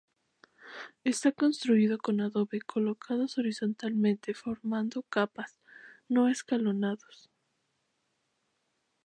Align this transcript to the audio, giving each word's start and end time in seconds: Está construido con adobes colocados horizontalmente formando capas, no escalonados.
Está 1.03 1.31
construido 1.31 1.99
con 1.99 2.21
adobes 2.21 2.63
colocados 2.63 3.37
horizontalmente 3.37 4.33
formando 4.33 5.03
capas, 5.03 5.59
no 6.09 6.27
escalonados. 6.27 7.29